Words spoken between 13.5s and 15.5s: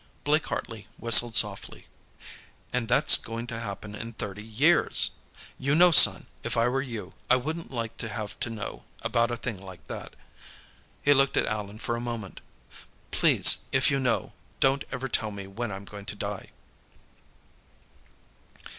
if you know, don't ever tell me